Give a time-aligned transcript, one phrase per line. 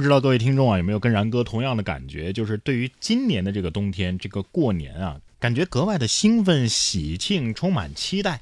[0.00, 2.32] 不知道各位听众啊有没有跟然哥同样的感觉？
[2.32, 8.40] 就是对于今年的这个冬天，这个过年啊，感觉格外的兴奋、喜庆，充满期待。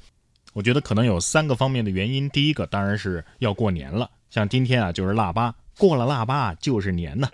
[0.53, 2.29] 我觉得可能有三个方面的原因。
[2.29, 7.27] 第一个当然是要过年了，像今天啊就是腊八，过了腊八就是年呢。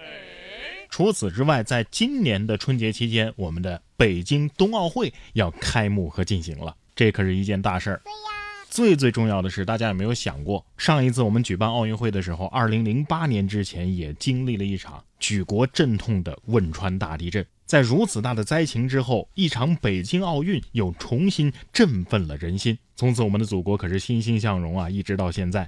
[0.89, 8.01] 除此之外，在今年的春节期间，我们的北京冬奥会要开幕和进行了，这可是一件大事儿。
[8.69, 17.45] 最最重要的是，大家有没有想过，上一次我们举办奥运会的时候，二零零八年之前也经历了一场举国阵痛的汶川大地震。
[17.65, 22.77] 在如此大的灾情之后，一场北京奥运又重新振奋了人心。
[22.95, 25.67] 从此，我们的祖国可是欣欣向荣啊，一直到现在。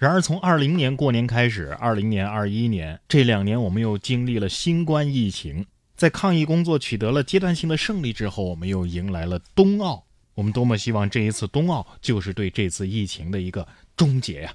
[0.00, 5.66] 然而，从二零年过年开始，二零年、二一年这两年，我们又经历了新冠疫情。
[5.96, 10.05] 在抗疫工作取得了阶段性的胜利之后，我们又迎来了冬奥。
[10.36, 14.52] 我们多么希望这一次冬奥就是对这次疫情的一个终结呀！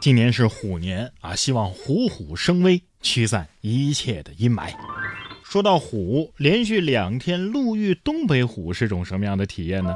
[0.00, 4.72] 今年是虎年啊，希望虎虎生威，驱散一切的阴霾。
[5.42, 9.94] 说到虎，连续两天路遇东北虎是种什么样的体验呢？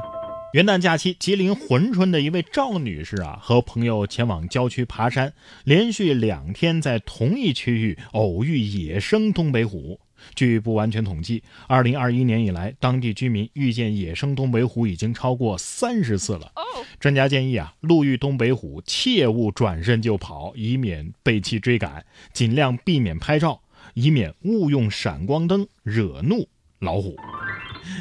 [0.53, 9.99] 元旦假期，吉林珲春的一位赵女士啊，和朋友前往郊区爬山，连续两天在同一区域偶遇野生东北虎。
[10.35, 16.51] 据不完全统计，二零二一年以来，当地居民遇见野生东北虎已经超过三十次了。
[16.99, 22.01] 专家建议啊，路遇东北虎切勿转身就跑，以免被其追赶；
[22.33, 23.61] 尽量避免拍照，
[23.93, 26.47] 以免误用闪光灯惹怒
[26.79, 27.15] 老虎。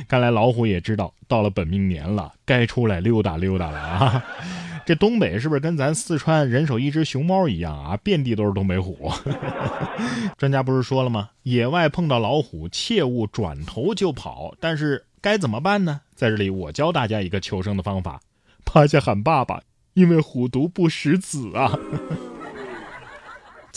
[0.07, 4.25] 看来老虎也知道，到了本命年了，该出来溜达溜达了啊。
[4.89, 7.95] 这东北是不是跟咱四川人手一只熊猫一样啊？
[7.99, 9.13] 遍地都是东北虎。
[10.39, 11.29] 专家不是说了吗？
[11.43, 14.55] 野外碰到老虎，切勿转头就跑。
[14.59, 16.01] 但是该怎么办呢？
[16.15, 18.23] 在这里，我教大家一个求生的方法：
[18.65, 19.61] 趴下喊爸爸，
[19.93, 21.79] 因为虎毒不食子啊。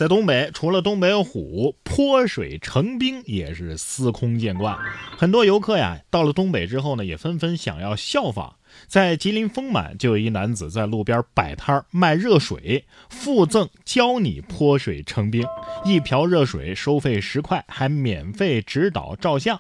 [0.02, 4.76] 在东北，除了东北虎，泼水成冰也是司空见惯。
[5.16, 8.56] 很多游客呀，到了东北之后呢，也纷纷想要效仿。
[8.88, 15.46] 在吉林丰满，就有一男子在路边摆摊卖热水，附赠教你泼水成冰，
[15.86, 19.56] 一瓢热水收费十块，还免费指导照相。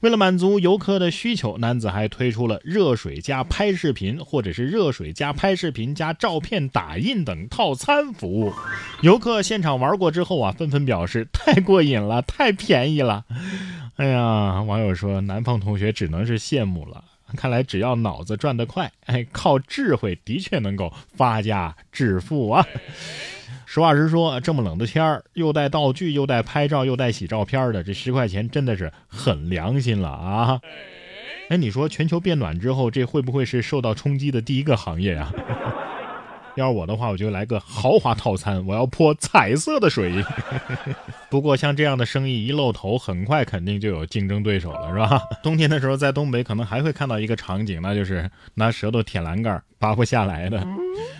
[0.00, 8.52] 为了满足游客的需求，男子还推出了热水加拍视频，或者是热水加拍视频加照片打印等套餐服务。
[9.02, 13.24] 游客现场玩过之后啊，纷纷表示太过瘾了，太便宜了。
[13.96, 17.04] 哎呀，网友说南方同学只能是羡慕了。
[17.34, 22.66] 看来只要脑子转得快，哎，靠智慧的确能够发家致富啊！
[23.66, 30.60] 实话实说，这么冷的天儿，又带道具，又带拍照，又带洗照片的，这十块钱真的是很良心了啊！
[31.48, 35.32] 哎，你说全球变暖之后，这会不会是受到冲击的第一个行业啊？
[36.56, 40.24] 要是我的话，我就来个豪华套餐，我要泼彩色的水。
[41.30, 45.20] 不过像这样的生意一露头，很快肯定就有竞争对手了，是吧？
[45.42, 50.66] 冬天的时候在东北可能还会看到一个场景，那就是拿舌头舔栏杆拔不下来的。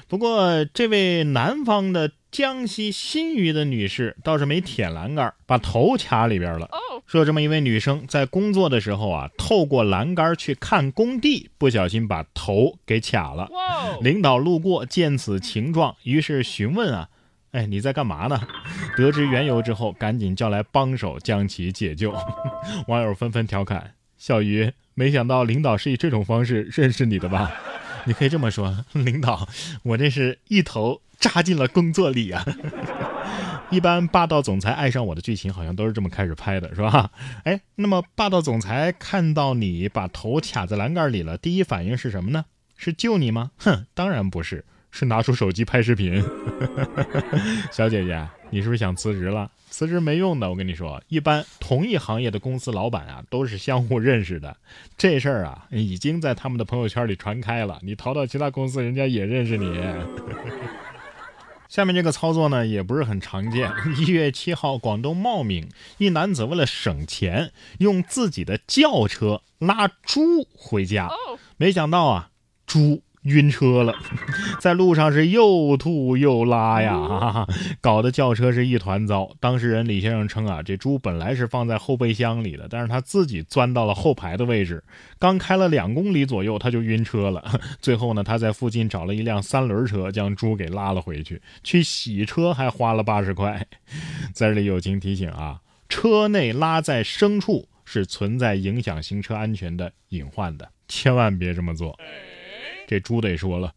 [0.09, 2.11] 不过这位南方的。
[2.35, 6.69] 江西新余的女士倒是没舔栏杆，把头卡里边了。
[7.07, 13.49] 说这么一位女生在工作的时候啊，透过栏杆去看工地，不小心把头给卡了。
[14.01, 17.09] 领导路过见此情状，于是询问啊，
[17.53, 18.41] 哎你在干嘛呢？
[18.97, 22.13] 得知缘由之后，赶紧叫来帮手将其解救。
[22.89, 27.53] 网友纷纷调侃：小鱼，没想到领导是以这种方式认识你的吧？
[28.07, 29.49] 你可以这么说，领导，
[29.85, 31.01] 我这是一头。
[31.25, 32.45] 扎进了工作里啊！
[33.73, 37.11] 一般霸道总裁爱上我的剧情好像都是这么开始拍的，是吧？
[37.45, 42.45] 哎，那么霸道总裁看到你把头卡在栏杆里了，第一反应是什么呢？
[42.77, 43.53] 是救你吗？
[43.57, 46.23] 哼，当然不是，是拿出手机拍视频。
[47.73, 49.51] 小姐姐，你是不是想辞职了？
[49.71, 54.55] 辞职没用的，我跟你说，一般同一行业的公司老板啊，都是相互认识的。
[54.99, 57.81] 这事儿啊，已经在他们的朋友圈里传开了。
[57.83, 59.81] 你逃到其他公司，人家也认识你。
[61.69, 63.73] 下面这个操作呢，也不是很常见。
[63.99, 65.69] 一月七号，广东茂名
[65.99, 71.11] 一男子为了省钱，用自己的轿车拉猪回家，
[71.57, 72.31] 没想到啊，
[72.67, 73.03] 猪。
[73.25, 73.95] 晕车了，
[74.61, 77.47] 在路上是又吐又拉呀，
[77.81, 79.31] 搞得轿车是一团糟。
[79.41, 84.83] 当事人李先生称啊，这猪本来是放在后备箱里的，但是他自己钻到了后排的位置，
[85.19, 87.43] 刚开了两公里左右，他就晕车了。
[87.81, 91.41] 最后呢，他在附近找了一辆三轮车，将猪给拉了回去。
[91.63, 93.67] 去洗车还花了八十块。
[94.33, 101.99] 在这里友情提醒啊，车内拉载牲畜是存在影响行车安全的隐患的，千万别这么做。
[102.87, 103.73] 这猪得说了，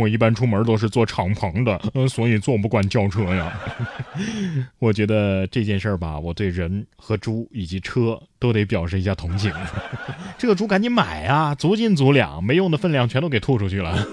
[0.00, 3.52] 我一般出门都是坐敞篷的，所以坐不惯轿车呀。
[4.78, 9.52] 我觉得这件事儿吧，我对人和猪以及车都得表示一下同情。
[10.36, 14.06] 这个猪赶紧买啊，足斤足两，没用的分量全都给吐出去了。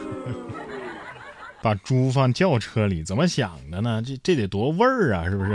[1.64, 4.04] 把猪放轿车里，怎么想的呢？
[4.06, 5.52] 这这得多味儿啊，是不是？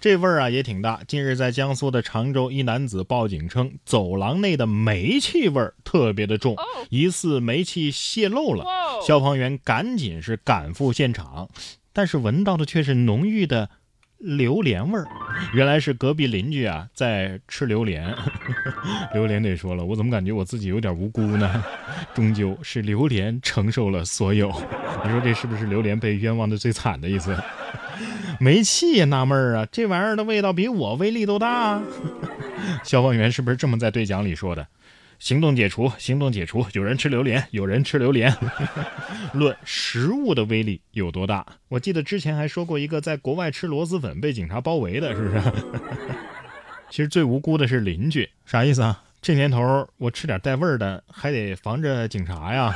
[0.00, 1.00] 这味儿啊也挺大。
[1.06, 6.56] 近日在江苏的常州，一男子报警称走廊内的煤气味儿特别的重，
[6.90, 8.64] 疑似煤气泄漏了。
[9.04, 11.48] 消防员赶紧是赶赴现场，
[11.92, 13.68] 但是闻到的却是浓郁的
[14.22, 15.06] 榴莲味儿。
[15.54, 18.14] 原来是隔壁邻居啊在吃榴莲。
[19.12, 21.64] 榴莲得说了，我怎么感觉我自己有点无辜呢？
[22.14, 24.48] 终究是榴莲承受了所有。
[25.04, 27.36] 你说这是不是榴莲被冤枉的最惨的一次？
[28.40, 31.80] 煤气也纳闷啊，这玩意儿的味道比我威力都大。
[32.84, 34.66] 消防员是不是这么在对讲里说的？
[35.22, 38.36] 行动解除，行动解除，有人吃榴莲，有人吃榴莲。
[39.32, 41.46] 论食物的威力有多大？
[41.68, 45.40] 我记得之前还说过一个在国外吃螺蛳粉被警察包围的，是不是？
[46.90, 49.00] 其实最无辜的是邻居，啥意思啊？
[49.20, 52.74] 这年头我吃点带味儿的，还得防着警察呀。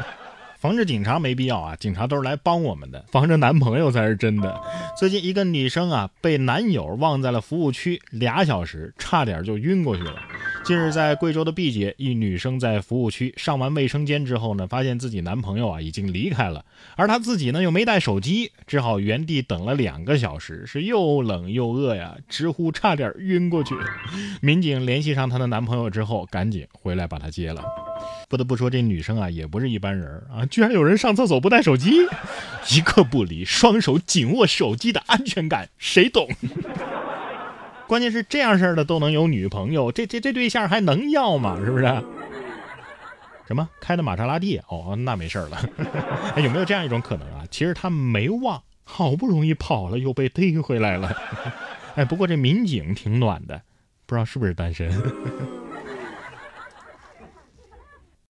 [0.60, 4.60] 防着警察没必要啊，警察都是来帮我们的，防着男朋友才是真的。
[4.98, 10.20] 最近一个女生啊，被男友忘在了服务区俩小时，差点就晕过去了。
[10.66, 16.64] 近日，在贵州的毕节，一女生在服务区上完卫生间之后呢，发现自己男朋友啊已经离开了，
[16.96, 23.76] 而她自己呢又没带手机，只好原地等了两个小时，是又冷又饿呀，直呼差点晕过去。
[24.40, 27.62] 民警联系上她的男朋友之后，赶紧回来把她接了。
[28.28, 31.92] 不得不说，这女生啊也不是一般人啊，居然有人上厕所不带手机，
[32.72, 36.28] 一刻不离，双手紧握手机的安全感，谁懂？
[37.86, 41.56] 关键是这样式的都能有女朋友，这这这对象还能要吗？
[41.64, 41.84] 是不是？
[43.46, 44.60] 什么开的玛莎拉蒂？
[44.68, 45.58] 哦，那没事了。
[46.42, 47.44] 有没有这样一种可能啊？
[47.48, 51.16] 其实他没忘，好不容易跑了，又被逮回来了。
[51.94, 53.62] 哎，不过这民警挺暖的，
[54.04, 54.90] 不知道是不是单身。